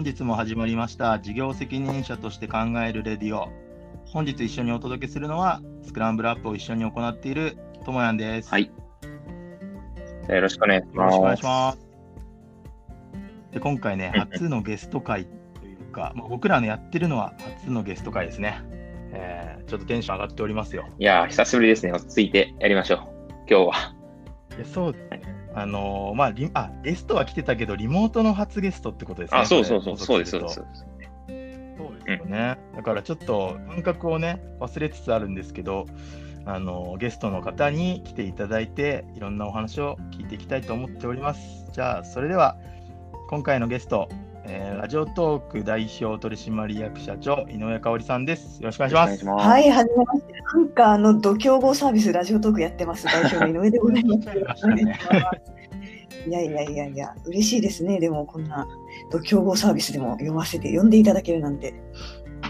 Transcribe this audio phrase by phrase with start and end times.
[0.00, 3.50] 本日も始まりました事業責任者として考えるレディオ
[4.06, 8.72] 本日一緒にお届けするのはスクランブルアップを一緒に行っているともやんですはい。
[10.30, 11.02] よろしくお願いしよ
[11.42, 11.78] ます。
[13.52, 15.26] で今回ね初のゲスト会
[15.60, 18.58] というか、まあ、僕らのやってるのは初のゲスト会ですね、
[19.12, 21.92] えーちょっとテンション上がっておりますよいやー、久しぶりですね。
[21.92, 23.00] 落ち着いてやりましょう。
[23.46, 23.94] 今日は。
[24.64, 29.96] そうですねあのーまあリあゲストは来てたけどリモートの初ゲストってことですねあ、そうそうそう。
[29.98, 30.54] そうです、そうです。
[30.54, 35.86] すそうですよね、だからちょっと感覚をね忘れつつあるんですけど
[36.44, 41.40] あのゲストの方に来ていただいていろんなお話を聞いていきたいと思っております
[41.72, 42.56] じゃあそれでは
[43.28, 44.08] 今回のゲスト、
[44.44, 49.46] えーラジオトーク代表取締役社長井上香織さんですよろしくお願いします。
[49.46, 50.34] はい、はじめまして。
[50.54, 53.04] アンカーの度胸合サービスラジオトークやってます。
[53.04, 54.66] 代表の井上でございます。
[56.26, 57.98] いやいやいやいや、嬉しいですね。
[57.98, 58.66] でも、こんな
[59.10, 61.74] 度胸合サービスでも読ませて、読んでいただけるなんて。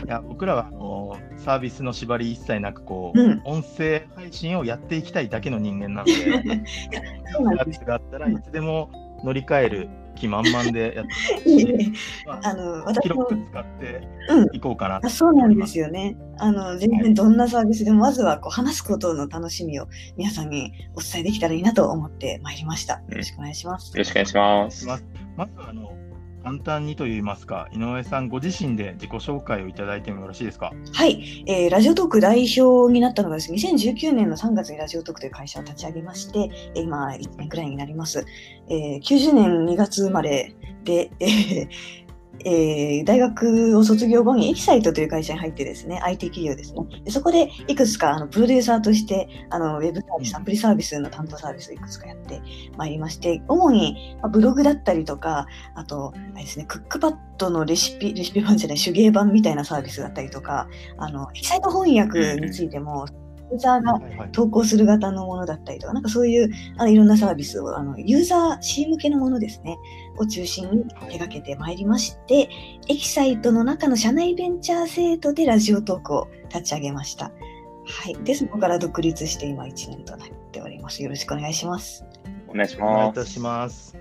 [0.07, 8.91] いや僕らはあのサービスの縛り一切なくこう、うん音声配信をやっていきたいだけの人間なのでサービスがあったらいつでも
[9.25, 9.89] 乗り換える
[10.21, 11.93] 気満々でやってますいいね
[12.27, 14.57] ああの、私も広く、使ってうん。
[14.57, 16.17] いこうかなとあそうなんですよね。
[16.39, 22.95] あの、全然どんなサービスでも、まずはこう話すことの楽しみを皆さんにお伝えできたらいいなと思ってまいりました。
[22.95, 23.99] よろしくお願いしますよ。
[23.99, 24.87] ろしくお願いします。
[24.87, 24.99] ま
[25.37, 25.93] まずあの
[26.43, 30.73] 簡単にといいますか井上さんご自身で自己紹介をいただいてもよろしいですか？
[30.93, 38.25] はい、えーラジオトーク代表になったのがですね、2019年の3月にラジオトークという会社を立ち上げまして、今1年くらいになります。
[38.69, 41.69] えー90年2月生まれで、えー
[42.45, 46.81] えー大学を卒業後にエキサイトという会社に入ってですね、IT 企業ですね。
[47.05, 52.41] でそこでいくつかあのプロデューサーとしてあのウェブサービス、アプリサービスの担当サービスをいくつかやって
[52.77, 63.07] まいりまして、主にまあブログだったりとか、あと、あれですね、クックパッドのレシピ、レシピ版じゃない、手芸版みたいなサービスだったりとか、あの、エキサイト翻訳についても、
[63.51, 69.77] ユーザーが投稿する型のものだったりとか、なんかそういうあのいろんなサービスを、あのユーザー C 向けのものですね、
[70.21, 72.49] を中心に手掛けてまいりまして、
[72.89, 77.27] エキサイトの中の社内ベンチャー制度でラジオトークを立ち上げました。
[77.87, 78.15] はい。
[78.25, 81.03] で、そこから独立して今1年となっております。
[81.03, 82.05] よろしくお願いします。
[82.49, 83.15] お願いしお願いいます。
[83.15, 83.97] たします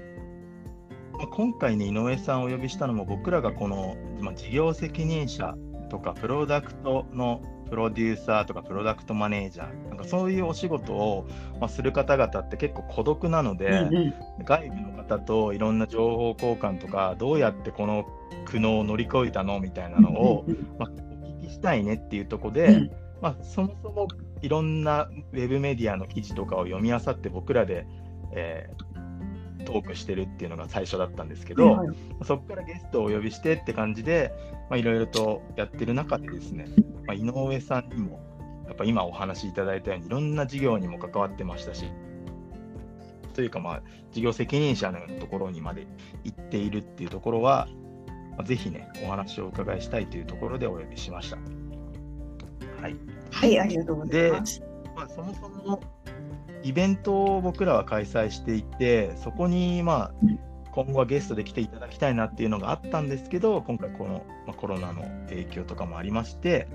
[1.13, 5.53] まあ今回ね井上さんをお呼びしたのも僕らがこの、まあ、事業責任者
[5.89, 11.27] とかプロダクトのプロデューサーとかプロダクトマネージャーなんかそういうお仕事を、
[11.59, 14.13] まあ、する方々って結構孤独なので、うんうん。
[14.43, 18.05] 外部の方といろんな情報交換とかどうやってこの
[18.45, 20.45] 苦悩を乗り越えたのみたいなのを、
[20.77, 22.91] まあ、お聞きしたいねっていうところで、うん。
[23.21, 24.07] まあ、そもそも
[24.41, 27.85] いろんなウェブメディアの記事とかを読み漁って僕らで、
[28.33, 28.88] えー
[29.69, 34.33] トークしてるっていうのが最初だったんですけど、はいはいそこからゲストをお呼びしてって感じで
[34.69, 36.67] まあいろいろとやってる中でですね、
[37.05, 38.19] まあ、井上さんにも
[38.67, 41.85] やっぱ今お話しいただいたようにいろんな事業にも関わってましたし
[43.33, 43.81] というかまあ
[44.11, 45.87] 事業責任者のところにまで
[46.23, 47.69] 行っているっていうところは、
[48.31, 51.37] まあ、ぜひねお話をお伺いしたいというところでお呼びしました。
[52.81, 52.95] はい
[53.31, 54.61] はい、ありがとうございます。
[54.95, 55.81] まあ、そもそも
[56.63, 60.11] イベントを僕らは開催していてそこにまあ
[60.71, 66.67] 今後はゲストで来ていただきたいなっていうのがあったんですけど今回この、まあ、コロナの影響とかもありまして、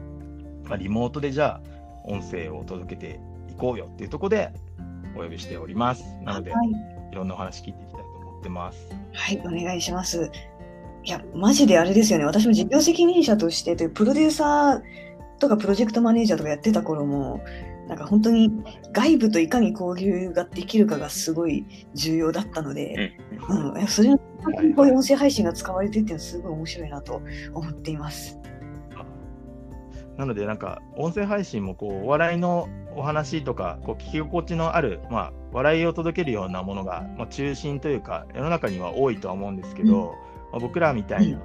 [0.64, 1.68] まあ、リモートでじゃあ
[2.04, 4.52] 音声を届けていこうよっていうところで
[5.16, 6.70] お呼びしておりますなので、はい
[7.12, 10.30] い、ろんなお話聞いていきたいと思ってますはい、お願いします。
[11.04, 12.24] いや、マジであれですよね。
[12.24, 17.42] 私も事業責任者としてというプロデューサーとかプロジェクトマネージャーとかやってた頃も、
[17.88, 18.50] なんか本当に
[18.92, 21.64] 外部といかに交流ができるかがすごい
[21.94, 23.12] 重要だったので、
[23.48, 24.18] うん、いやそれに
[24.74, 28.38] こういう音声配信が使われてるっていうのはすごい面白いなと思っています。
[30.16, 40.14] なので、なんか、音声配信もこうお笑いのお話とか、こう聞き心地のある、まあ、笑いを届けるようなものが、まあ、中心というか、世の中には多いとは思うんですけど、
[40.52, 41.40] まあ、僕らみたいな、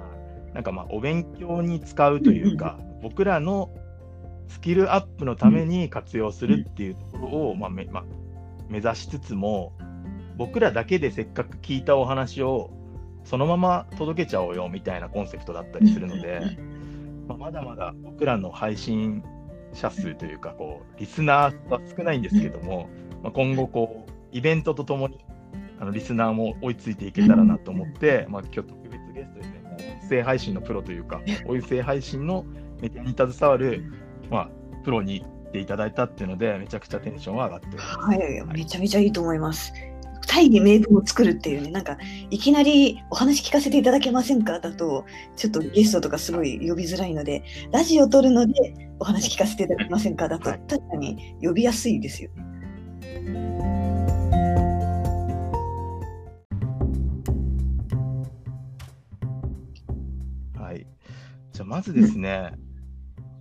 [0.54, 3.70] なんかまあ、お勉強に使うというか、僕らの
[4.50, 8.04] スキルアップのために活用するっていうところを、まあめまあ、
[8.68, 9.72] 目指しつつも、
[10.36, 12.70] 僕らだけでせっかく聞いたお話を、
[13.24, 16.40] そのまま届けちゃおうよみたいなコンセプトだったりするので、
[17.28, 19.22] まあ、まだまだ僕らの配信
[19.72, 22.88] 者数というかこうリスナーは少ないんですけども、
[23.22, 25.18] まあ、今後こうイベントとともに
[25.78, 32.44] あのリスナーも追いついていけたらなと思って、まあ、今日特別ゲストですね音声配信のプロというか音声配信の
[32.80, 33.84] メディアに携わる、
[34.30, 34.50] まあ、
[34.84, 37.76] プロに来ていただいたっていうのでめちゃくちゃテンションは上がって。
[37.76, 39.72] はい、めちゃめちゃいいと思います。
[40.30, 41.98] 大義名分を作るっていうね、なんか、
[42.30, 45.04] いきなりお話聞かせていただけませんかだと、
[45.34, 47.42] ちょっとゲストとかすごい呼びづらいので、
[47.72, 48.52] ラジオ撮るので
[49.00, 52.44] お話聞かせていただけませんかだと、はい確かに呼びやすいですよね。
[60.56, 60.86] はい。
[61.52, 62.52] じゃあまずですね、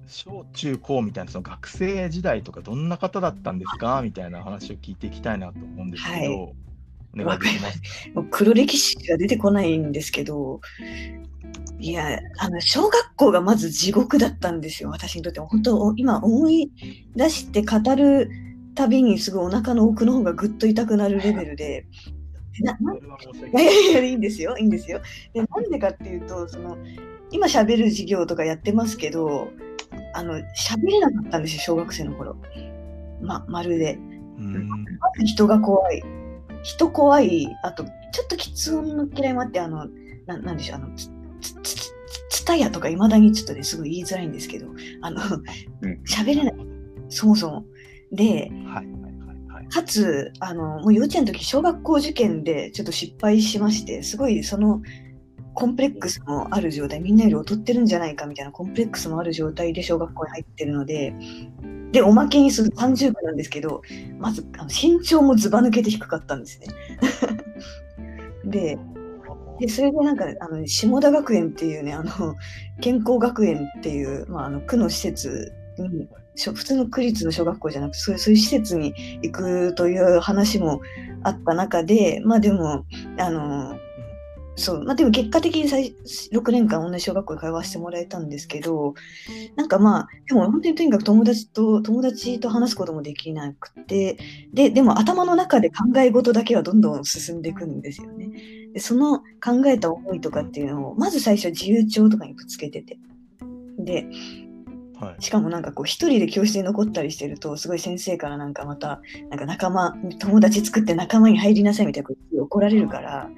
[0.09, 4.01] 小中高みたいなその学生時代とかどんな方だったんですか？
[4.03, 6.55] みたいな話を聞いていきたいなと思うんですけど、はい。
[7.11, 7.81] お願いできます。
[8.29, 10.61] 黒歴史が出てこないんですけど、
[11.79, 15.47] いや、あの、小学校がまず地獄だったんですよ、私にとっても。
[15.47, 16.71] 本当、今思い
[17.15, 18.29] 出して語る
[18.75, 21.87] たびにすごいお腹の奥の方がぐっと痛くなるレベルで、
[22.61, 22.99] なない
[23.53, 25.01] やいやいや、いいんですよ、いいんですよ。
[25.33, 26.77] で、なんでかっていうと、その、
[27.31, 29.49] 今喋る授業とかやってますけど、
[30.13, 32.35] あの、喋れなかったんですよ、小学生の頃。
[33.21, 33.99] ま、まるで。
[35.25, 36.03] 人が怖い。
[36.63, 37.47] 人怖い。
[37.63, 39.87] あと、ちょっと喫音の嫌いもあって、あの、
[40.25, 41.07] ななんでしょう、あの、つ、
[41.41, 41.93] つ、つ、つ、
[42.29, 44.67] つたやとかいまだにちょっとね、すごい言いづらいんですけど、
[45.01, 45.21] あの
[45.81, 46.55] うん、喋れない。
[47.09, 47.65] そもそも。
[48.11, 49.67] で、はいはいはいはい。
[49.69, 54.81] かつ、あの、もう幼稚園の時、小学校受験でちょっと失敗しまして、すごいその、
[55.53, 61.13] コンプレックスもある状態、みんなより劣ってるんじゃないかみたいなコンプレックスもある状態で小学校に入ってるので、
[61.91, 63.81] で、おまけにする30区なんですけど、
[64.19, 66.67] まずあの身長もずば抜けて低かったんですね。
[68.45, 68.77] で、
[69.59, 72.35] でそれでなんかあの下田学園っていうねあの
[72.79, 76.07] 健康学園っていう、まあ、あの区の施設に
[76.37, 80.81] 普通の区立の小学校じゃなくてそうそういう施設に行くという話も
[81.23, 82.85] あった中でまあでも
[83.17, 83.77] あの
[84.59, 85.95] そうまあでも結果的に最
[86.33, 88.93] 6年間同じ小学校に通わせてもらえたんですけど
[89.55, 94.17] なんかまあでも本当にとにかく友達と友達と話すこともできなくて
[94.53, 98.31] ででも頭の中で考え事だけはどんどん進んでいくんですよね。
[98.73, 102.99] でその考えた思いとかっていうのをまず最初自由帳とかにぶつけてて
[103.79, 104.07] で
[104.99, 105.23] はい。
[105.23, 113.29] しかもなんかこう一人で教室に残ったりしてるとすごい先生からなんかまたなんか仲間友達作って仲間に入りなさいみたいなこと怒られるから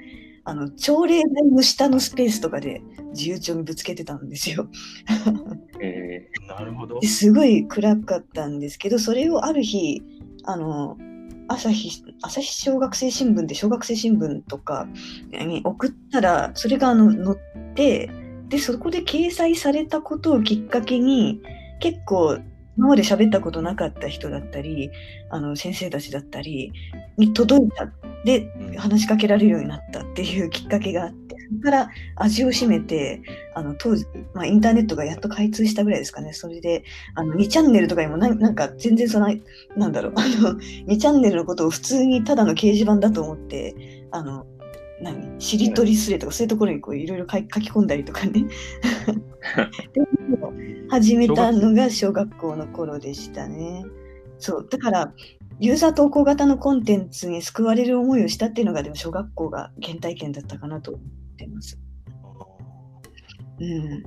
[0.44, 2.82] あの朝礼台の下のスペースとかで
[3.14, 4.68] 自由帳にぶつけてたんですよ。
[5.80, 7.00] えなるほど。
[7.00, 10.02] ですごい暗かったんですけどそれをある日
[10.44, 10.98] あの
[11.48, 14.88] 朝日朝日小学生新聞で小学生新聞とか
[15.32, 18.10] に送ったらそれがあの載って
[18.48, 21.42] でそこで掲載されたことをきっかけに
[21.80, 22.40] 結構
[22.82, 24.90] 今まで喋ったことなかった人だったり
[25.30, 26.74] あの先生たちだったり
[27.16, 27.88] に届いた。
[28.26, 28.76] でうん。
[28.76, 33.22] 話しかけられるようになったっていうきっかけがあってそこから味を占めて
[33.54, 36.34] あの当時、まあ、インターネットがやっと開通したぐらいですかね。
[36.34, 36.84] それで
[37.14, 39.28] あの2チャンネルとかにもななんか全然その
[39.78, 40.14] なんだろう。
[40.16, 44.48] あの2チャンネルのことを普通にただの掲示板だと思ってあの
[45.02, 45.40] 何？
[45.42, 48.46] しりとりスレとかそういうところにこういろいろ書き書き込んだりとかね。
[49.94, 50.02] で
[50.90, 53.86] 始めたのが小学校の頃でしたね。
[54.38, 54.68] そう。
[54.70, 55.14] だから
[55.60, 61.80] ユーザー投稿型のコンテンツに救われる思いをしたっていうのがでも小学校が原体験だったかなと思ってます。
[63.60, 64.04] うん。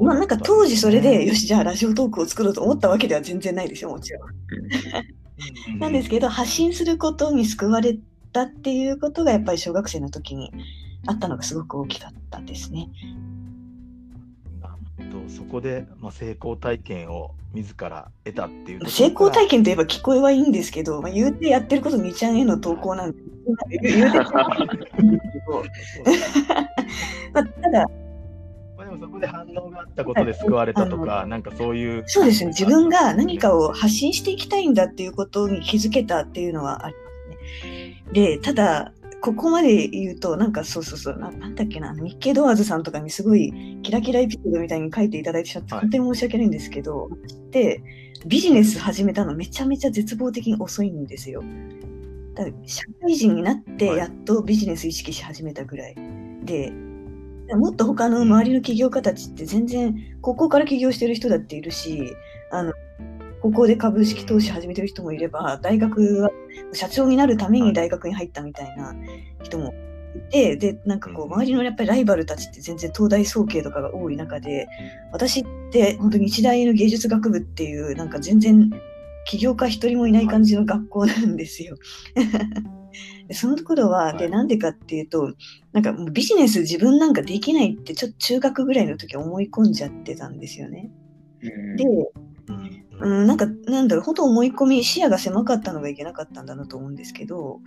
[0.00, 4.28] まあ、なんか当時それで、よし、し、じゃあラジオトークを作ろうと思ったわけでは全然ないですよ、もちろん。
[5.68, 7.98] うんなんですけど、発信することに救われ
[8.32, 10.52] たっていうことが、やっぱり小学生の時に
[11.06, 12.88] あったのがすごく大きかったですね。
[15.28, 23.18] そこで、まあ、成功体験を自ら得たっていう成功体験といえば聞こえはいいんですけど、まあ、言うてやってること2ちゃんへの投稿なんで、
[23.82, 24.18] 言うて。
[27.32, 27.86] まあ、ただ、
[29.02, 32.04] そこで反応があったことで救われたとか、なんかそういう。
[32.06, 37.00] そうですね、自分が何かを発信していきたいんだっていうことに気づけたっていうのはありま
[37.60, 38.04] すね。
[38.12, 47.08] で、ただ、ここまで言うと、なんかそうそうそう、ななんだっけな、日経ドアーズさんとかにすごいキラキラエピソードみたいに書いていただいてしまって、はい本当に申し訳ないんですけど、
[47.50, 47.82] で、
[48.26, 51.42] ビジネス始めたのめちゃめちゃ絶望的に遅いんですよ。
[52.34, 55.96] だ社会人になってはいやっとビジネス意識し始めたぐらい。
[56.44, 56.72] で、
[57.56, 62.14] もっと他の周りの起業家たちって全然高校から起業してる人だっているし、
[62.50, 62.72] あの
[63.42, 66.30] 高校で株式投資始めてる人もいれば、大学は
[66.72, 68.94] 社長になるために大学に入ったみたいな
[69.42, 69.74] 人も
[70.14, 71.32] いて、で、なんかこう、うん。
[71.34, 74.68] 周りのやっぱりライバルたちって全然東大総計とかが多い中で、
[75.10, 78.70] 私って本当に日大の芸術学部っていう、なんか全然
[79.26, 81.76] 起業家一人もいない感じの学校なんですよ。
[83.28, 85.34] でその頃は、はいで、なんでかっていうと、
[85.72, 90.90] なんかもうビジネス自分なんかできないって、ちょっと中学ぐらいの時思い込んじゃってたんですよね。
[91.42, 97.60] うんで、うんうん、なんか、なんだろう、本当思い込み、視野が狭かったのがいけなかったんだなと思うんですけど、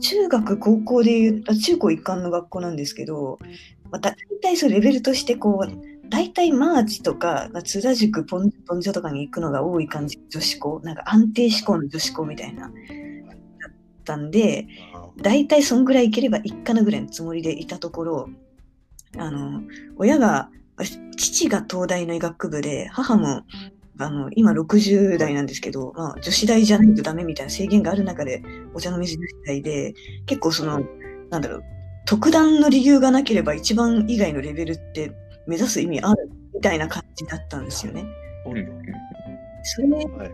[0.00, 3.38] 中学、高校でいう、あ中高一貫の学校なんですけど、
[3.90, 12.72] まあ、大体そうレベルとしてこう、大体マーチとか、津田塾、ポンポンジョとかに行くのが多い感じ、女子校、なんか安定志向の女子校みたいな、だっ
[14.04, 14.66] たんで、
[15.22, 18.28] 大体そんぐらい行ければいいかなぐらいのつもりでいたところ、
[19.16, 19.62] あの、
[19.96, 20.50] 親が、
[21.16, 23.44] 父が東大の医学部で、母も
[23.98, 28.42] あの今60代なんですけど、まあ、女子大じゃないとダメみたいな制限がある中で
[28.74, 29.94] お茶の水女子大で
[30.26, 30.82] 結構その
[31.30, 31.64] なんだろう
[32.06, 35.12] 特段の理由がなければ一番以外のレベルって
[35.46, 38.04] 目指す意味あるみたいな感じだったんですよね。
[39.64, 40.30] それはい。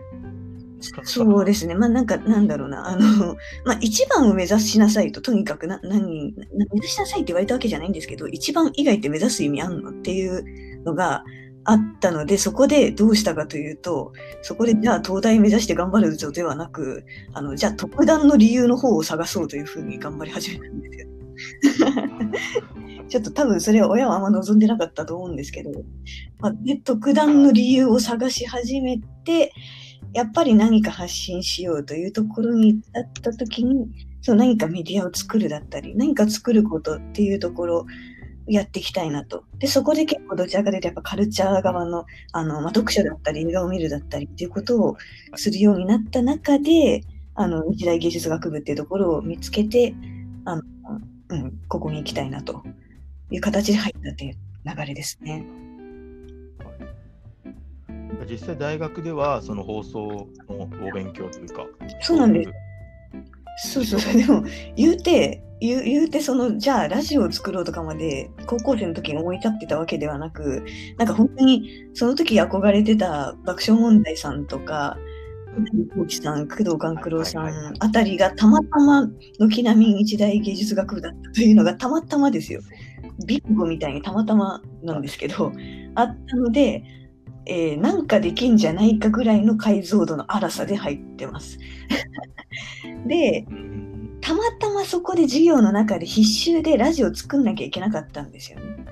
[1.03, 1.75] そうですね。
[1.75, 2.87] まあなんかなんだろうな。
[2.89, 10.43] あの、 まあ一番を目指しなさいと、とにかくな何、な目指しなさいって言われたわけじゃないんですけど、一番以外って目指す意味あんのっていう
[10.83, 11.23] のが
[11.63, 21.07] あったので、そこでどうしたかというと、そこでじゃあ東大目指して頑張るぞではなく、あの、じゃあ特段の理由の方を探そうというふうに頑張り始めたんですよ。
[23.11, 25.71] ちょっと多分それは親はあんま望んでなかったと思うんですけど、
[26.39, 29.51] まあ、で特段の理由を探し始めて、
[30.13, 33.87] やっぱり何か発信しようというところに至った時に、
[34.21, 37.85] そう何かメディアを作るだったり、何か作ることっていうところを
[38.47, 39.43] やっていきたいなと。
[39.59, 44.97] で、そこで結構どちらかというとやっぱカルチャー側のあの、まあ、読書だったり映画を見るだったりっていうことを
[45.35, 47.03] するようになった中で、
[47.35, 49.93] あの日大芸術学部っていうところを見つけて、
[50.45, 50.61] あの
[51.29, 52.63] うん、ここに行きたいなと
[53.31, 54.35] いう形で入ったっていう
[54.65, 55.45] 流れですね。
[58.29, 61.65] 実際大学ではその放送のお勉強というか。
[62.01, 62.51] そうなんです。
[63.73, 64.43] そうそうでも
[64.75, 70.65] 言うて、言う言うてそのじゃあラジオを作ろうとかまで高校生の時に思い立ってたわけではなく
[70.97, 74.97] なんか本当にその時憧れてた爆笑問題さんとか
[75.95, 79.07] 小木さん工藤官九郎さはいはいはいんあたりがたまたま
[79.39, 82.61] 軒並み日大芸術学部だったというのがたまたまですよ。
[83.25, 85.51] ビンゴみたいにたまたまなんですけど
[85.95, 86.83] あったので、
[87.45, 91.57] えーなんかできんじゃないかぐらいの解像度の荒さで入ってます。
[93.07, 93.81] でうん
[94.21, 98.85] たまたまそこで授業の中で必修でラジオ作んなきゃいけなかったんですよね。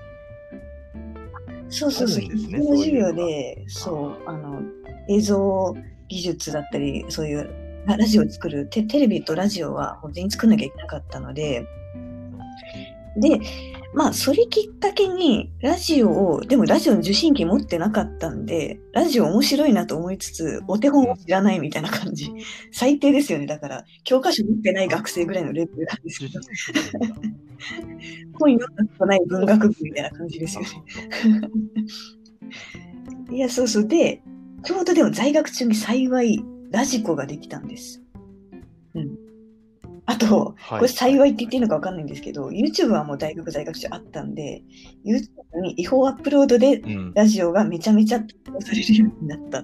[1.70, 4.62] そうそうそう、ね必修の授業で、そう、あの、
[5.08, 5.76] 映像
[6.08, 7.50] 技術だったり、そういう
[7.86, 11.66] ララジオを作るテ、テレビとラジオは全員作んなきゃいけなかったので、
[13.18, 13.40] で、
[13.94, 22.32] まあ、それきっかけに、ラジオを、でもラジオの受信機持ってなかったんで、ラジオ面白いなと思いつつ、お手本を知らないみたいな感じ。
[22.72, 23.48] 最低ですよね。
[23.48, 26.40] だから、教科書持ってない学生ぐらいのレベルなんですけど、
[28.38, 30.68] 本読んだことない文学部みたいな感じですよね。
[33.36, 33.88] いや、そうそう。
[33.88, 34.22] で、
[34.64, 38.04] ちょうどでも在学中に幸い、ラジコができたんです。
[38.94, 39.29] うん。
[40.10, 44.64] あと、はいこれ幸いって言っていいのか分かんないんですけど、YouTube はもう大学在学中あったんで、
[45.06, 49.64] YouTube に違法アップロードでうんラジオがめちゃめちゃ投稿されるようになった。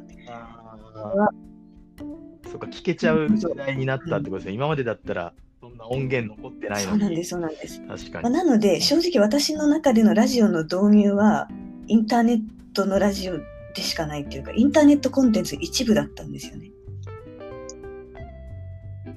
[2.47, 4.53] そうか、聞けちゃう時代になったってことですね。
[4.53, 6.83] 今までだったら、そんな音源残ってない。
[6.83, 7.81] そうなんです、そうなんです。
[7.87, 8.29] まあ、確かに。
[8.29, 11.49] なので、正直私の中でのラジオの導入は、
[11.87, 12.41] インターネッ
[12.73, 13.39] トのラジオ
[13.73, 16.71] でしかないっていうか、インターネットコンテンツ一部だったんですよね。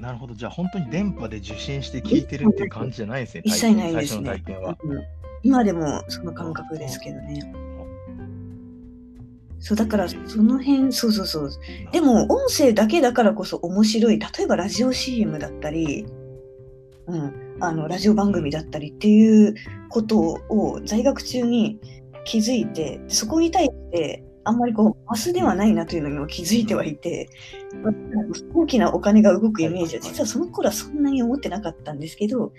[0.08, 0.34] なるほど。
[0.34, 3.42] じゃあ、本当に電波で受信して聞いてるっていう感じじゃないですね。
[3.44, 4.42] 一切ないですね
[5.42, 7.52] 今でもその感覚ですけどね。
[9.60, 11.50] そうだからその辺、そうそうそう。
[11.92, 14.18] でも音声だけだからこそ面白い。
[14.18, 16.06] 例えばラジオ CM だったり、
[17.06, 19.56] うん、あのラジオ番組だったりっていう
[19.90, 21.78] ことを在学中に
[22.24, 27.28] 気づいて、そこに対してあんまりこうマスではないなというのにも気づいてはいて、
[27.82, 27.92] まあ
[28.54, 32.52] 大きなお金が動くイメージは実はその頃はそんなに思ってなかったんですけど、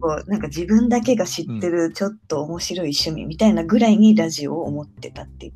[0.00, 5.52] こうなんか自分だけが知ってるちょっと面白い趣味みたいなぐらいにラジオを思ってたっていう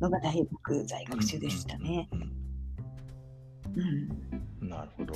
[0.00, 2.08] のが大学在学中でしたね。
[2.12, 2.20] うん
[4.62, 5.14] うんなるほど。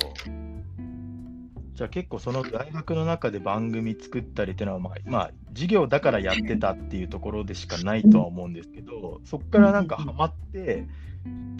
[1.77, 10.87] じゃあ結構その大学の中で番組作ったりっていうのは、まあ、まあ、授業だからやってたっていうところでしかないとは思うんですけど、そこからなんかハマって、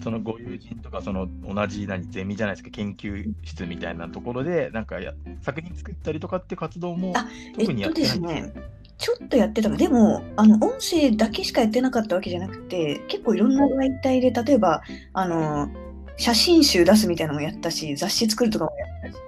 [0.02, 8.62] そのご友人とかその同じ何ゼミじゃないですか研究室みたいなところでなんかや作品作ったりとかって活動もあ特にやってないんえっとですね
[8.96, 9.76] ちょっとやってたか。
[9.76, 14.82] でもあの音声だけしかやってなかったわけじゃなくて結構いろんな媒体で例えば
[15.12, 15.68] あの
[16.16, 19.27] 写真集出すみたいなのもやったし雑誌作るとかもやったし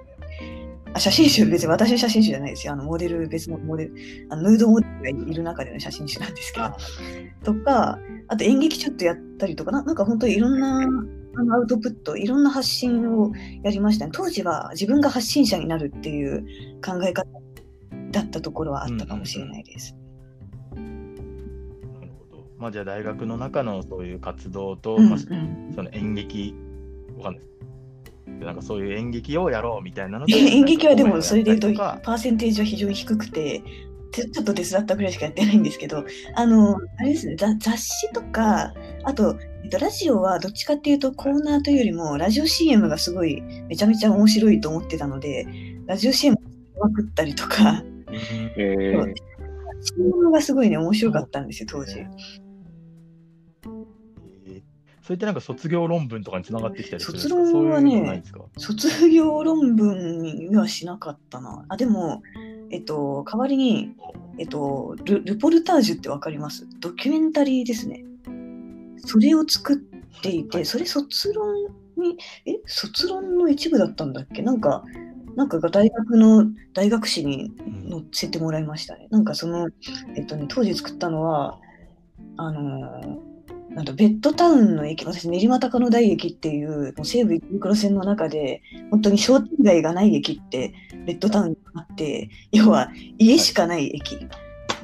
[0.93, 2.73] あ写真集、別に私の写真集じゃないですよ。
[2.73, 3.93] あのモデル、別のモデル、
[4.29, 7.53] あのヌードモデルがいる中での写真集なんですけど。
[7.53, 10.81] とか、あと演劇ちょっとやったりとかな、なんか本当にいろんな
[11.35, 13.31] あのアウトプット、いろんな発信を
[13.63, 14.11] やりましたね。
[14.13, 16.41] 当時は自分が発信者になるっていう
[16.83, 17.25] 考え方
[18.11, 19.95] だったところはあったかもしれないです。
[20.75, 22.43] なるほど。
[22.57, 26.53] まあじゃあ大学の中のそういう活動と、うんまあうんその演劇、
[27.17, 27.43] わかんない
[28.41, 28.45] です。
[28.45, 33.63] でなんかそういう演劇をやろうみたいなので演劇はでもそれで言うとパーセンテージは非常に低くて
[34.11, 36.03] ちょっと手伝ったぐらいしかやってないんですけど
[36.35, 45.47] あのあれですねざ雑誌とかあと、えっと、ラジオはどっちかっていうとコーナーというよりもラジオ CM がすごいめちゃめちゃ面白いと思ってたので
[45.85, 46.37] ラジオ CM
[46.81, 47.83] まくったりとか。
[48.07, 48.15] うん。
[48.57, 49.13] えー。
[49.81, 52.05] CM がすごいね面白かったんですよ当時。
[55.11, 57.35] えーそういったなんか卒業論文とかにつながってきたりするんですか？
[57.35, 58.23] 卒論はね
[58.57, 61.65] 卒業論文にはしなかったな。
[61.67, 62.23] あ、でも、
[62.69, 63.91] えっと、代わりに、
[64.37, 66.65] えっと、ルルポルタージュってわかります？
[66.79, 68.05] ドキュメンタリーですね。
[69.05, 69.77] それを作っ
[70.21, 71.55] ていて、それ卒論
[71.97, 74.41] に、え、卒論の一部だったんだっけ？
[74.41, 74.85] なんか、
[75.35, 77.89] なんかが大学の大学誌にうん。
[77.89, 79.07] 載せてもらいましたね。
[79.11, 79.69] なんかその、
[80.15, 81.59] えっとね、当時作ったのは、
[82.37, 83.30] あのー
[83.75, 90.73] なんだベッドタウンの駅、私、練馬高野台駅っていう、もう西武池袋線の中で、本当に商店街がない駅って、
[91.05, 94.17] ベッドタウンにあって、要は家しかない駅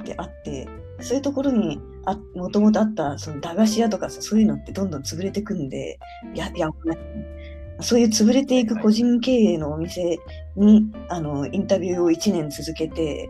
[0.06, 0.70] であって、
[1.02, 6.00] そういうところにあもともとあったその駄菓子屋とかそういうのってどんどん潰れてくんで、
[6.34, 6.98] ややばい
[7.82, 10.18] そういう潰れていく個人経営のお店
[10.56, 13.30] にあのインタビューを1年続けて、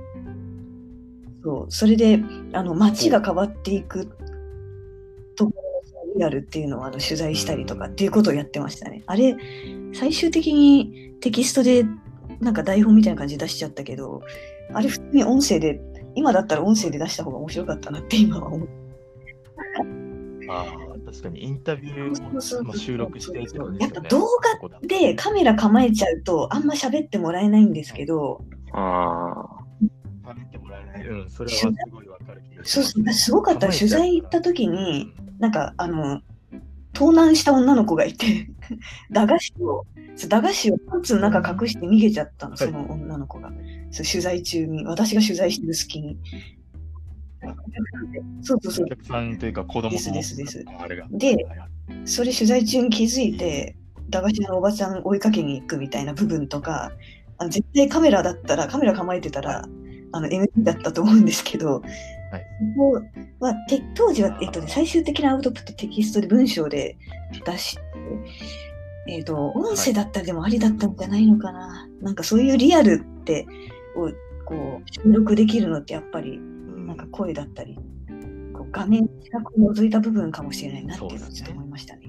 [1.44, 2.20] そうそれで
[2.54, 4.16] あの街が変わっていく
[5.38, 9.04] ところのリアルっていうのをあの取材したりとかっていうことをやってましたね。
[9.06, 9.38] あれ
[9.94, 11.86] 最終的にテキストで
[12.40, 14.22] なんか台本みたいな感じで出しちゃったけど
[14.74, 15.80] あれ普通に音声で
[16.16, 18.70] 今だったら音声で出した方が面白かったなって今は思う。
[20.50, 23.80] ああ、確かにインタビューそうそうそうをまあ収録してってことですよね。
[23.82, 24.28] やっぱ動
[24.70, 29.46] 画でカメラ構えちゃうとあんま喋ってもらえないんですけど、あ
[30.24, 31.08] 画喋ってもらえない。
[31.08, 36.22] うん、それはすごいわかる気がしますそうそうすごかった取材行った時に、なんかあの
[36.94, 38.50] 盗難した女の子がいて
[39.12, 39.86] 駄菓子を
[40.28, 43.52] 駄菓子をパンツの中隠して逃げちゃったの、その女の子が。
[43.92, 46.18] そう取材中に、私が取材してる隙に。
[48.42, 48.90] そうそうそうお。
[48.90, 51.08] 客さんというか子供ですですですあれが。
[51.12, 51.70] ではいはい
[52.06, 53.76] それ取材中に気づいて、
[54.10, 56.92] 駄菓子屋のおばちゃん追いかけに行くみたいな部分とか、
[57.38, 59.68] あの絶対カメラだったら、カメラ構えてたら、
[60.12, 61.82] あの NG だったと思うんですけど、
[62.32, 62.92] はいこ
[63.40, 66.98] こはて当時は、えっとね、最終的なアウトプットテキストで文章で
[67.46, 67.82] 出して、
[69.08, 71.88] えっと、音声だったらでもありだったんじゃないのかな。
[72.02, 73.48] なんかそういうリアルって
[73.96, 74.12] を
[74.46, 77.76] こう収録できるのってやっぱりうんなんか声だったり、
[78.54, 82.07] こう画面近くを覗いた部分かもしれないなっていうのそうですねはちょっと思いましたね。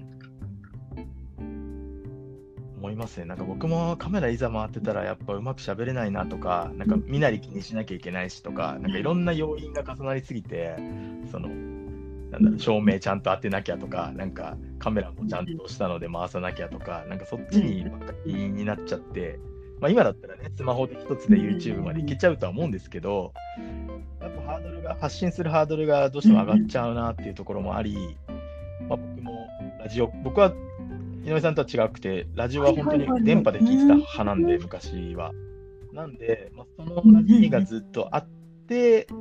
[2.89, 3.27] 思いますね。
[3.27, 10.75] なんか僕もカメラいざ回ってたらやっぱうまく喋れないなとか、なんか身なり気にしなきゃいけないしとか、なんかいろんな要因が重なりすぎて、
[11.31, 11.49] その、
[12.31, 19.39] なんだろう、照明ちゃんと当てなきゃとか、なんかカメラもちゃんとしたので回さなきゃとか、なんかそっちにばっかりになっちゃって、
[19.81, 23.35] まあ今だったらね、スマホで一つで YouTube までいけちゃうとは思うんですけど、
[24.21, 28.17] やっぱハードルが、発信するハードルがどうしても上がっちゃうなっていうところもあり、
[28.89, 29.47] まあ僕も
[29.79, 30.53] ラジオ、僕は
[31.29, 35.33] 井上さんとは違くて、ラジオは本当に電波で聞いてた派なんで、昔は。
[35.93, 38.29] なんで、まあ、そのラジオがずっとあっ
[38.67, 39.15] て、あ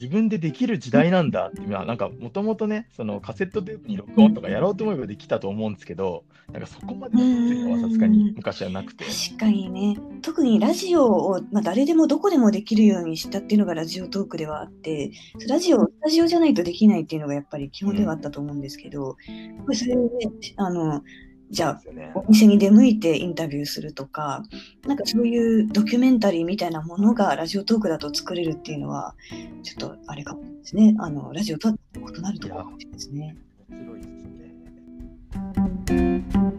[0.00, 9.04] 自分でできる時代なんだっていうのは、なんかもともとね、そのカセットテープに録音とかやろうと思えばできたと思うんですけど、なんかそこまでのいうのはさすがに昔はなくて。
[9.04, 15.10] 確かにね、特にラジオを、まあ、誰でもどこでもできるようにしたっていうのがラジオトークではあって、
[15.46, 20.00] ラジオ、スタジオじゃないとできないっていうのがやっぱり基本ではあったと思うんですけど、やっぱりそれで、
[20.56, 21.02] あの、
[21.50, 21.80] じゃあ、
[22.14, 24.44] お店に出向いてインタビューするとか、
[24.86, 29.16] なんかそういうドキュメンタリーみたいなものがラジオトークだと作れるっていうのは、
[29.62, 30.94] ちょっとあれかもですね。
[30.98, 33.36] あの、ラジオとは異なるところかもしれないですね。
[33.68, 34.54] 面白いですね。
[35.90, 36.50] うん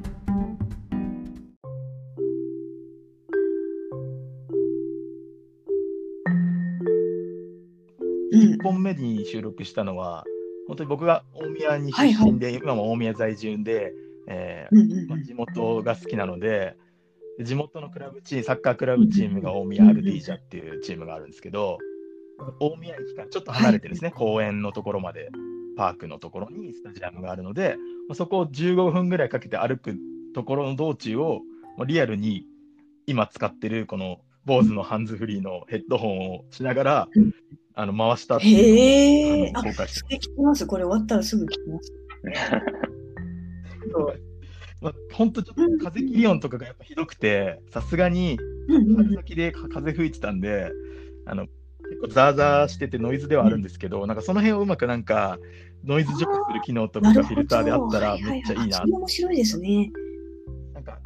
[8.34, 8.62] 1。
[8.64, 10.26] 本目に収録したのは、
[10.68, 13.94] 本当に僕が大宮に出はいはい身で、今も大宮在住で、
[14.32, 16.78] えーまあ、地元が好きなので、
[17.40, 21.78] 地元のクラブチーム、サッカークラブチームが大宮アルディージャっていうチームがあるんですけど、
[22.60, 25.30] 大宮駅からちょっと離れてですね、公園のところまで、
[25.78, 27.76] パークのところにスタジアムがあるので、
[28.08, 29.96] まあそこを15分ぐらいかけて歩く
[30.34, 31.42] ところの道中を、
[31.78, 32.46] まあリアルに
[33.08, 37.34] 今使ってるこの坊主のハンズフリーのヘッドホンをしながら、うん
[37.74, 39.52] あの回したっていうへえ。
[39.56, 40.66] あのを公開してます。
[40.66, 41.94] これ終わったらすぐ聞きます。
[45.14, 48.96] 本当ちょっと風切り音とかがやっぱひどくて、さすがにうんうんうん。
[48.96, 50.72] 春先でか風吹いてたんで、
[51.26, 51.48] あの
[51.90, 55.38] 結構ザーザーしててノイズではあるんですけど、なんかその辺をうまくなんか
[55.86, 59.92] ノイズ除去する機能とかがフィルターであったらはいはめっちゃいいなそれ面白いですね。
[60.74, 61.00] なんか、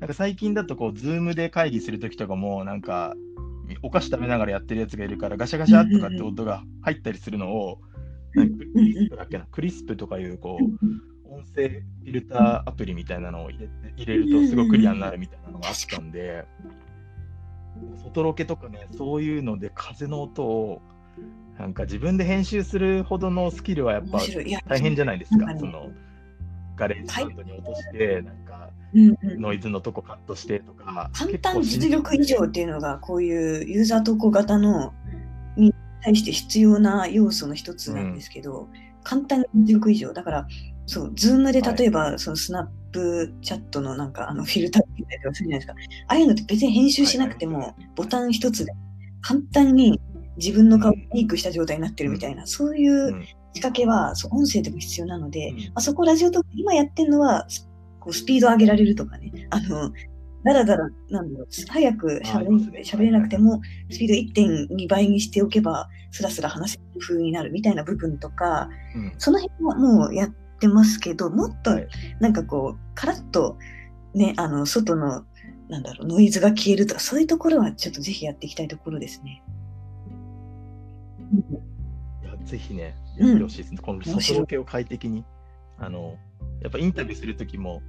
[0.00, 3.14] なんか最近だとこう、ズームで会議するときとかも、なんか、
[3.82, 7.97] お菓子食べながらやってるやつがいるから、ガシャガシャとかって音が入ったりするのを、なんか
[9.50, 16.44] クリスプとかいう、こう音声フィルターアプリみたいなのを入れて入れると、すごくクリアになるみたいなのがあったんで、
[18.02, 20.82] 外ロケとかね、そういうので風の音を、
[21.58, 24.20] なんか自分で編集するほどのスキルはやっぱ
[24.68, 25.56] 大変じゃないですか。
[25.58, 25.90] その
[26.76, 35.07] ガレージバンドに落として、なんかノイズのとこカットしてとか、簡単実力以上っていうのがこういうユーザー投稿型のに
[36.02, 38.68] 対して必要な要素の一つなんですけど、
[39.02, 40.12] 簡単実力以上。
[40.12, 40.48] だから
[40.86, 45.74] そうズームで例えば、そのスナップチャットのなんかあのフィルターみたいなのするじゃないですか。
[46.08, 48.72] ああいうのって別に編集しなくても、はいボタン一つで
[49.20, 50.00] 簡単に
[50.36, 53.24] 自分の顔をメイクした状態になってるみたいな、そういううん。
[53.54, 55.58] 仕掛けはそう音声でも必要なので、うん。
[55.58, 59.48] まあ、そこラジオとか今やってるのはスこうスピード上げられるとかね。
[59.50, 59.92] あの
[60.44, 70.28] だらだらなんだろう早くあしゃべりますね喋れなくてもスピード1.2倍にしておけばスラスラ話せる風になるみたいな部分とかうんその辺はもうやっ
[70.60, 71.88] てますけどもっとはい
[72.20, 73.58] なんかこうカラッと
[74.14, 75.24] ねあの外の
[75.68, 79.42] なんだろうノイズが消えるとかそういうところはちょっとぜひやっていきたいところですね。
[82.22, 83.78] いやぜひね、うんやってほしいですね。
[83.82, 85.24] この外ロケを快適に。
[85.78, 86.16] あの、
[86.62, 87.82] やっぱインタビューするときも、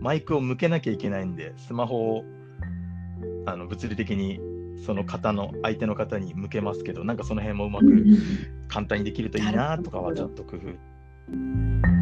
[0.00, 2.24] マイクを向けなきゃいけないんで、スマホを
[3.46, 4.40] あの物理的に
[4.84, 7.86] その方の、相手の方に向けますけど、なんかその辺もうまく
[8.68, 11.97] 簡単にできるといいなとかはちょっと工夫。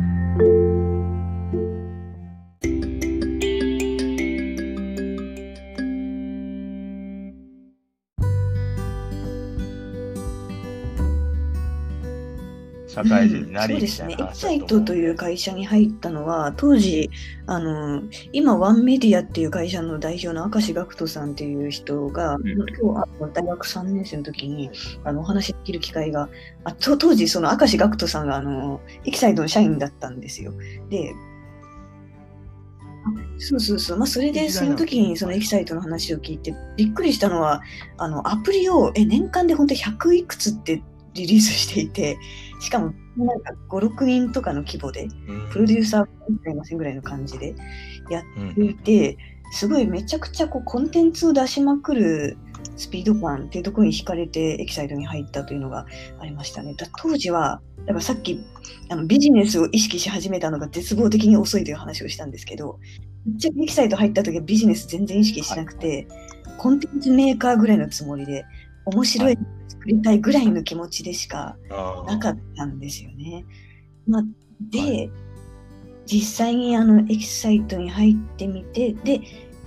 [12.97, 17.11] 社会人になりみそうですね、エキサイトという会社に入ったのは、当時、
[17.47, 22.43] あの今、ワンメディアっていう会社の代表の明石ガクトさんっていう人が、ん。
[22.47, 24.71] 今日あの大学3年生の時に
[25.05, 26.31] あのお話しできる機会が、
[26.65, 30.55] あと当時、その明石ガクトさんがあのエキサイトの社員だったんですよ。
[30.89, 31.13] で、
[33.05, 37.61] あそうそうそう、まあ、それでその時にそのエキサイトの話を聞いて、びっくりしたのは、
[37.99, 40.83] あのアプリをえ年間で本当100いくつって
[41.17, 42.19] リリースしていて、
[42.61, 45.51] しかもなんか5、6人とかの規模で、うん。
[45.51, 47.55] プロデューサーがいませんぐらいの感じで
[48.11, 49.19] やっていて、
[49.53, 52.37] すごいめちゃくちゃこうコンテンツを出しまくる
[52.77, 55.87] スピード感っていうところに惹かれてエキサイトに入ったというのが
[56.21, 56.75] ありましたね。
[56.75, 58.41] だ当時は、だからさっき
[58.91, 62.79] あのビジネスを意識し始めたのが絶望的に遅いという話をしたんですけど、
[63.25, 66.07] めっちゃエキサイト入った時はビジネス全然意識しなくて、
[66.59, 68.45] コンテンツメーカーぐらいのつもりで、
[68.87, 71.57] 面白いの作りたいぐらいの気持ちでしか
[72.07, 73.45] なかったんですよね。
[74.07, 74.23] まあ、
[74.71, 75.11] で、はい。
[76.07, 79.21] 実際にあのエキサイトに入ってみて、で、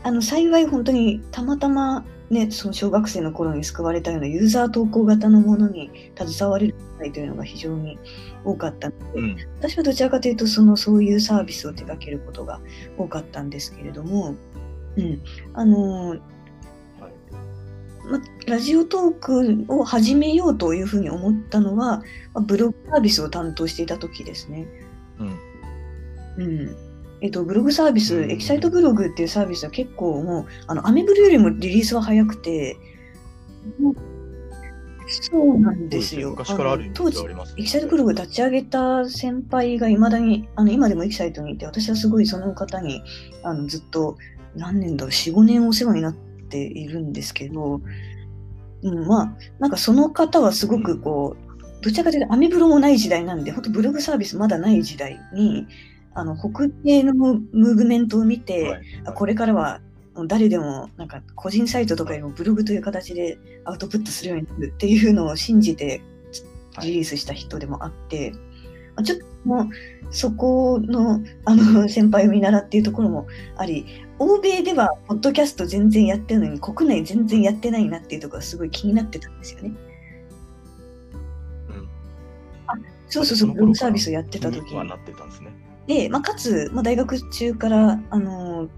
[0.04, 7.98] あの幸い本当にたまたまね、その小学生の頃に救われたようなユーザー投稿型のものに携われる機会というのが非常に
[8.46, 9.38] 多かったので、うん。
[9.58, 12.62] 私はどちらかというとそのそういうサービスを手掛けることが
[12.98, 14.36] 多かったんですけれども、
[14.96, 15.22] うん、
[15.54, 16.22] あのはい
[18.10, 22.02] ま、ラジオトークを始めようというふうに思ったのは、
[22.34, 24.68] まブログサービスを担当していた時ですね。
[25.20, 25.40] うん
[26.38, 26.76] うん
[27.22, 32.78] えっと、ブログサービス、うんエキサイトブログっていうサービスは結構もう、あのアメブロよりもリリースは早くて、
[35.10, 36.32] そうなんですよ。
[36.32, 37.26] 昔からあるイメ当時
[37.58, 43.04] エキサイトブログ立ち上げた先輩がいまだに、あの今でもエキサイトにいて、私はすごいその方に
[43.44, 44.18] あのずっと
[44.56, 47.82] 何年だろう、4、5年お世話になっているんですけど、
[48.82, 55.68] うん、まあ、なんかその方はすごくこう、どちらかというとアメブロもない時代なんで、本当ブログサービスまだない時代に、
[56.14, 58.82] あの北米のムムーブメントを見て、はい。
[59.06, 59.82] あこれからは
[60.28, 66.02] 誰でもなんか個人サイトとかよりもブログという形でアウトプットするようになるっていうのを信じて
[66.76, 66.88] はい。
[66.88, 68.32] リリースした人でもあって、
[68.96, 69.68] まあちょっともう
[70.12, 73.86] そこのあの 先輩を見習っていうところもあり
[74.20, 79.72] 欧米ではポッドキャスト全然やってるのに国内全然やってないなっていうところがすごい気になってたんですよね。
[81.70, 81.90] うん
[83.08, 85.50] そうそうそう、ブログサービスをやってた時はなってたんですね。
[85.88, 88.70] で、まあ、かつ、まあ、大学中から、あの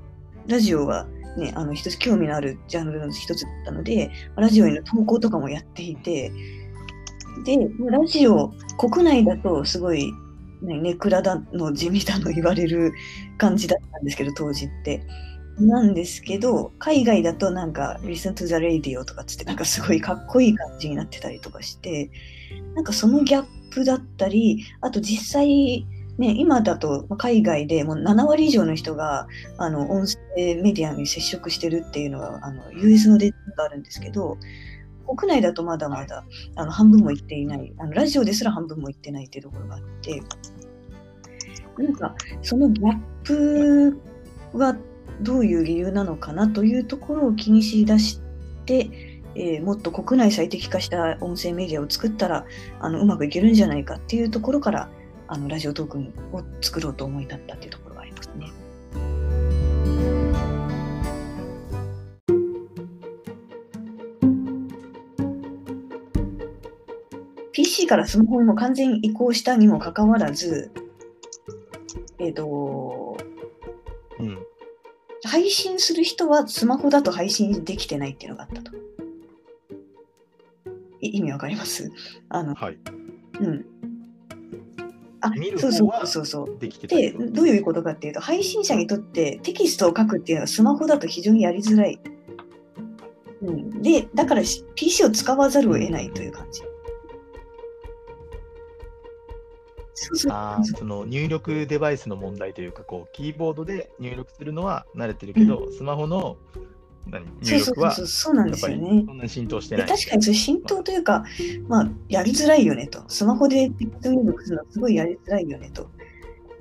[0.47, 1.06] ラジオは
[1.38, 6.32] ね、あの一つ興味のあるジャンルの一つだったので、ラジオへの投稿とかもやっていて、
[7.45, 7.58] で、
[7.89, 10.12] ラジオ、国内だとすごい、
[10.62, 12.93] ね、ネクラだの地味だの言われる
[13.38, 15.01] 感じだったんですけど、当時って。
[15.60, 22.10] なんですけど、海外だとなんか、Listen to the Radio とかつって、なんかすごいかっこいい感じになってたりとかして、
[22.76, 25.86] なんかそのギャップだったり、あと実際、
[26.18, 30.18] ね、今だとまあ海外でもう7割以上の人があの音声
[30.62, 34.38] メディアに接触してるっていうのがあの US のデータがあるんですけど、
[35.08, 36.24] 国内だとまだまだ
[36.56, 40.22] あの半分もいっていないあの、ラジオですら半分もいってないっていうところがあって、
[41.78, 44.02] なんかそのギャップ
[44.54, 44.76] は
[45.22, 48.20] どういう理由なのかなというところを気にしだし
[48.66, 48.90] て、
[49.36, 52.46] えーもっと国内最適化した音声メディアを作ったら
[52.80, 54.90] あのうまくいけるんじゃないかっていうところから
[55.28, 58.52] あのラジオトークンを作ろうと思い立ったっていうところがありますね。
[67.54, 70.72] PC からスマホにも完全移行したにもかかわらず、
[72.20, 72.46] えっ、と、
[75.32, 78.72] 配信する人はスマホだと配信できてないっていうのがあったと。
[81.00, 81.89] い意味わかります？
[82.28, 82.78] あの、はい。
[83.39, 83.65] うん。
[85.22, 86.58] あそうそうそうそう。
[86.60, 91.98] でで、どどういうことかっていうと、配信者にとってテキストを書くっていうのはスマホだと非常にやりづらい。
[93.41, 96.62] うん、で、だからし PC を使わざるを得ないという感じ。
[100.30, 106.38] あーその入力デバイスの問題というか、こうキーボードで入力するのは慣れてるけど、スマホの
[107.08, 109.04] 何そうそうそう入力はそうなんですよね。
[109.06, 109.92] そんなに浸透してでない。
[109.92, 111.24] 確かにそれ浸透というか、
[111.68, 113.04] まあ、やりづらいよねと。
[113.08, 115.84] スマホでテキスト入力するのはすごいやりづらいよねと。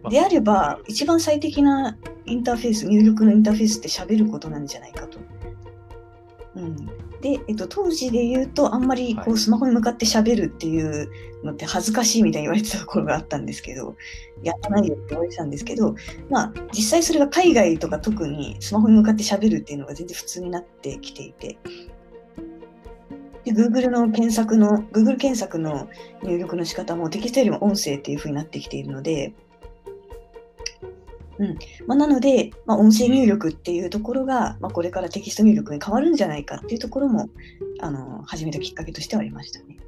[0.03, 5.19] まあであれば、一番最適なインターフェース、入力のインターフェースって喋ることなんじゃないかと。
[6.57, 9.33] うん、で、えっと、当時で言うと、あんまりこはい。
[9.33, 11.11] うスマホに向かって喋るっていう
[11.45, 13.97] のって恥ずかしいみたいに言われてたところがあったんですけど、
[14.43, 15.95] やらないよって言われてたんですけど、
[16.31, 21.59] まあ、実際それが海外とか特にスマホに向かって喋るっていうのが全然普通になってきていて、
[23.45, 25.89] で Google の検索の、Google 検索の
[26.23, 29.35] 入力の仕方もテキストよりも音声っていう風になってきているので、
[31.41, 37.31] うんまあ、なので、まあ、音声入力っていうところが、まあ、これからテキスト入力に変わるんじゃないかっていうところも
[37.81, 39.79] あの始めたきっかけとしてはありましたね。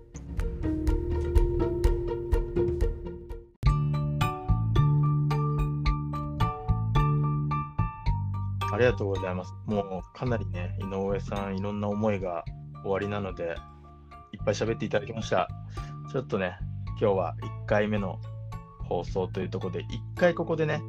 [8.73, 9.53] ありがとうございます。
[9.67, 12.43] もうかなりね、井上さん、いろんな思いが
[12.83, 13.55] 終わりなので、
[14.33, 15.47] いっぱい喋っていただきました。
[16.11, 16.57] ちょっとね、
[16.99, 18.19] 今日は1回目の
[18.89, 19.85] 放送というところで、1
[20.17, 20.83] 回ここでね、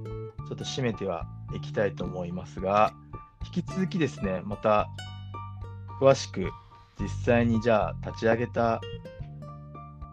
[0.48, 1.26] ちょっと締めては
[1.56, 2.94] いきたいと思いますが、
[3.46, 4.90] 引き続きですね、また
[6.00, 6.52] 詳しく
[7.00, 8.82] 実際にじゃあ立ち上げた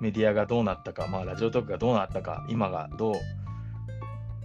[0.01, 3.15] メディアがどうなったか、まあ、ラジオトークがどうなったか、今がどう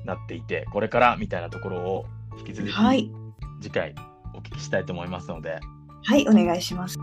[0.05, 2.05] なっていて、これからみたいなところを
[2.37, 3.09] 引き続きはい、
[3.61, 3.95] 次回
[4.33, 5.59] お聞きしたいと思いますので、
[6.03, 6.97] はい、お願いします。